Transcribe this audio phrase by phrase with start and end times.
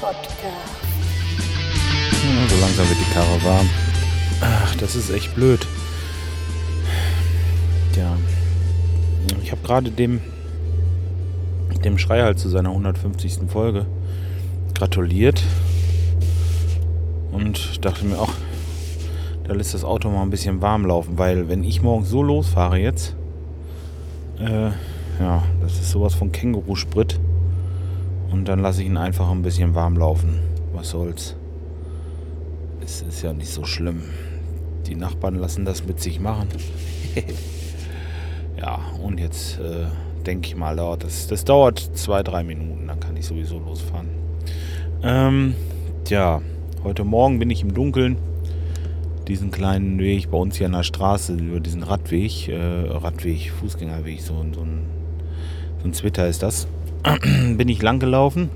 [0.00, 0.82] Podcast.
[2.22, 3.68] Ja, so langsam wird die Karre warm.
[4.40, 5.66] Ach, das ist echt blöd.
[7.96, 8.16] Ja.
[9.42, 10.20] Ich habe gerade dem,
[11.84, 13.48] dem Schreihals zu seiner 150.
[13.48, 13.86] Folge
[14.74, 15.42] gratuliert.
[17.30, 18.32] Und dachte mir auch,
[19.44, 22.78] da lässt das Auto mal ein bisschen warm laufen, weil wenn ich morgens so losfahre
[22.78, 23.14] jetzt,
[24.40, 24.70] äh,
[25.20, 27.20] ja, das ist sowas von Känguru-Sprit.
[28.32, 30.40] Und dann lasse ich ihn einfach ein bisschen warm laufen.
[30.72, 31.36] Was soll's.
[32.82, 34.02] Es ist ja nicht so schlimm.
[34.86, 36.48] Die Nachbarn lassen das mit sich machen.
[38.56, 39.86] ja, und jetzt äh,
[40.26, 44.08] denke ich mal, dauert das, das dauert zwei, drei Minuten, dann kann ich sowieso losfahren.
[45.02, 45.54] Ähm,
[46.04, 46.40] tja,
[46.82, 48.16] heute Morgen bin ich im Dunkeln
[49.28, 52.56] diesen kleinen Weg bei uns hier an der Straße, über diesen Radweg, äh,
[52.88, 54.84] Radweg, Fußgängerweg, so, so, ein,
[55.80, 56.66] so ein Zwitter ist das,
[57.56, 58.50] bin ich lang gelaufen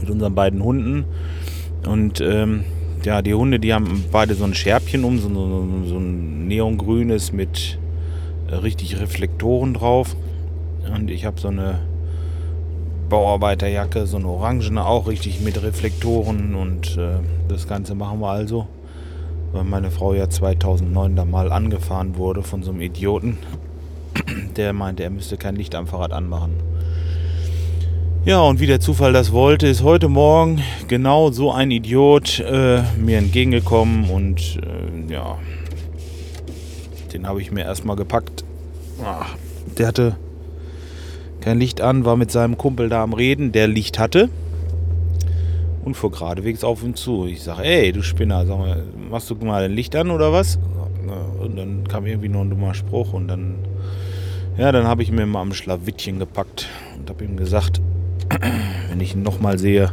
[0.00, 1.04] mit unseren beiden Hunden.
[1.86, 2.64] Und ähm,
[3.04, 7.32] ja, die Hunde, die haben beide so ein Scherbchen um, so, so, so ein neongrünes
[7.32, 7.78] mit
[8.50, 10.16] äh, richtig Reflektoren drauf.
[10.94, 11.80] Und ich habe so eine
[13.08, 16.54] Bauarbeiterjacke, so eine orangene auch richtig mit Reflektoren.
[16.54, 18.66] Und äh, das Ganze machen wir also
[19.52, 23.38] weil meine Frau ja 2009 da mal angefahren wurde von so einem Idioten,
[24.56, 26.54] der meinte, er müsste kein Licht am Fahrrad anmachen.
[28.26, 32.82] Ja, und wie der Zufall das wollte, ist heute Morgen genau so ein Idiot äh,
[32.98, 35.38] mir entgegengekommen und äh, ja,
[37.12, 38.42] den habe ich mir erstmal gepackt.
[39.04, 39.36] Ach,
[39.78, 40.16] der hatte
[41.40, 44.28] kein Licht an, war mit seinem Kumpel da am Reden, der Licht hatte
[45.84, 47.26] und fuhr geradewegs auf ihn zu.
[47.26, 50.58] Ich sage, ey, du Spinner, sag mal, machst du mal ein Licht an oder was?
[51.38, 53.54] Und dann kam irgendwie nur ein dummer Spruch und dann,
[54.58, 57.80] ja, dann habe ich mir mal am Schlawittchen gepackt und habe ihm gesagt,
[58.88, 59.92] wenn ich ihn nochmal sehe,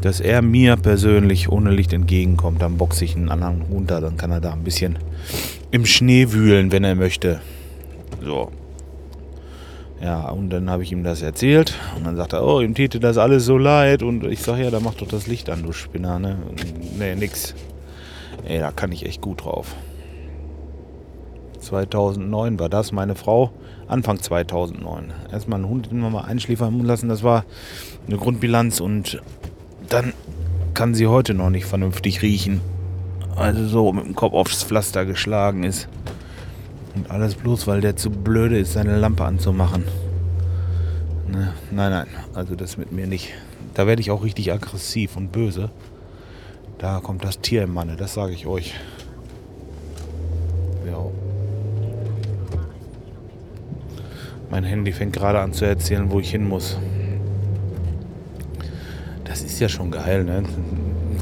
[0.00, 4.30] dass er mir persönlich ohne Licht entgegenkommt, dann boxe ich einen anderen runter, dann kann
[4.30, 4.98] er da ein bisschen
[5.70, 7.40] im Schnee wühlen, wenn er möchte.
[8.22, 8.50] So,
[10.00, 13.00] ja, und dann habe ich ihm das erzählt und dann sagt er, oh, ihm täte
[13.00, 15.72] das alles so leid und ich sage, ja, da mach doch das Licht an, du
[15.72, 16.38] Spinner, ne?
[16.96, 17.54] Nee, nix.
[18.46, 19.74] Ey, da kann ich echt gut drauf.
[21.68, 23.52] 2009 war das, meine Frau,
[23.86, 25.12] Anfang 2009.
[25.30, 27.44] Erstmal einen Hund immer mal einschläfern lassen, das war
[28.06, 29.20] eine Grundbilanz und
[29.88, 30.14] dann
[30.72, 32.60] kann sie heute noch nicht vernünftig riechen.
[33.36, 35.88] Also so mit dem Kopf aufs Pflaster geschlagen ist.
[36.94, 39.84] Und alles bloß, weil der zu blöde ist, seine Lampe anzumachen.
[41.28, 41.52] Ne?
[41.70, 43.34] Nein, nein, also das mit mir nicht.
[43.74, 45.70] Da werde ich auch richtig aggressiv und böse.
[46.78, 48.74] Da kommt das Tier im Manne, das sage ich euch.
[50.86, 51.04] Ja.
[54.50, 56.78] Mein Handy fängt gerade an zu erzählen, wo ich hin muss.
[59.24, 60.42] Das ist ja schon geil, ne?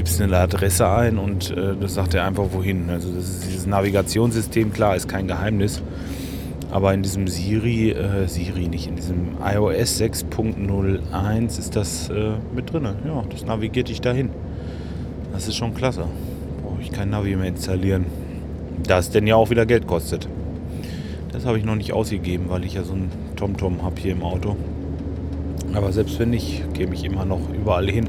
[0.00, 2.88] gibst eine Adresse ein und äh, das sagt er einfach wohin.
[2.88, 5.82] Also das ist dieses Navigationssystem, klar, ist kein Geheimnis.
[6.70, 12.72] Aber in diesem Siri, äh, Siri nicht, in diesem iOS 6.01 ist das äh, mit
[12.72, 12.84] drin.
[12.84, 14.30] Ja, das navigiert dich dahin.
[15.34, 16.06] Das ist schon klasse.
[16.62, 18.06] Brauche ich kein Navi mehr installieren.
[18.82, 20.26] Das denn ja auch wieder Geld kostet.
[21.32, 24.22] Das habe ich noch nicht ausgegeben, weil ich ja so ein TomTom habe hier im
[24.22, 24.56] Auto.
[25.74, 28.08] Aber selbst wenn nicht, gehe ich immer noch überall hin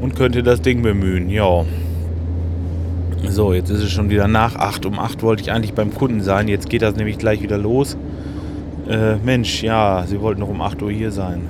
[0.00, 1.28] und könnte das Ding bemühen.
[1.28, 1.64] Ja.
[3.26, 4.86] So, jetzt ist es schon wieder nach 8.
[4.86, 6.46] Um 8 wollte ich eigentlich beim Kunden sein.
[6.46, 7.96] Jetzt geht das nämlich gleich wieder los.
[8.88, 11.42] Äh, Mensch, ja, Sie wollten noch um 8 Uhr hier sein.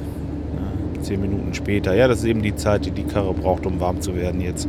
[0.96, 1.94] Ja, 10 Minuten später.
[1.94, 4.68] Ja, das ist eben die Zeit, die die Karre braucht, um warm zu werden jetzt.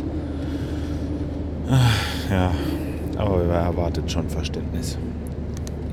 [2.30, 2.52] Ja,
[3.18, 4.98] aber wer erwartet schon Verständnis.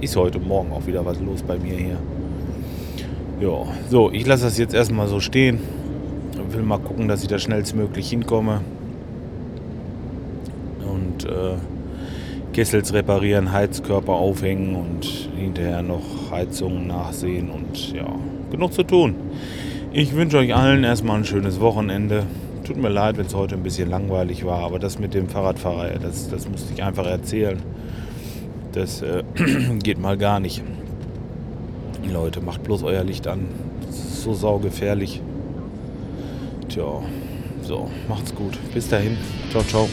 [0.00, 1.98] Ist heute Morgen auch wieder was los bei mir hier.
[3.40, 5.60] Ja, so, ich lasse das jetzt erstmal so stehen
[6.56, 8.60] will mal gucken, dass ich da schnellstmöglich hinkomme.
[10.80, 11.56] Und äh,
[12.52, 15.04] Kessels reparieren, Heizkörper aufhängen und
[15.36, 18.06] hinterher noch Heizungen nachsehen und ja,
[18.50, 19.14] genug zu tun.
[19.92, 22.24] Ich wünsche euch allen erstmal ein schönes Wochenende.
[22.64, 25.90] Tut mir leid, wenn es heute ein bisschen langweilig war, aber das mit dem Fahrradfahrer,
[26.00, 27.58] das, das musste ich einfach erzählen.
[28.76, 29.24] Das äh,
[29.82, 30.62] geht mal gar nicht.
[32.12, 33.48] Leute, macht bloß euer Licht an.
[33.86, 35.22] Das ist so saugefährlich.
[36.68, 37.02] Tja,
[37.62, 38.58] so, macht's gut.
[38.74, 39.16] Bis dahin.
[39.50, 39.88] Ciao, ciao.